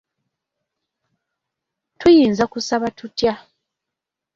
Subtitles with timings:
[1.99, 3.33] Tuyinza kusaba tutya?